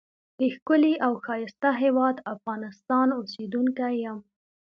[0.39, 4.19] دښکلی او ښایسته هیواد افغانستان اوسیدونکی یم.